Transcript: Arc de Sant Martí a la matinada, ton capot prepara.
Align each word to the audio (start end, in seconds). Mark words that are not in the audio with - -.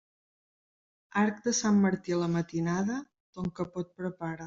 Arc 1.25 1.43
de 1.49 1.53
Sant 1.59 1.79
Martí 1.85 2.17
a 2.17 2.19
la 2.25 2.33
matinada, 2.39 3.01
ton 3.39 3.57
capot 3.63 3.97
prepara. 4.03 4.39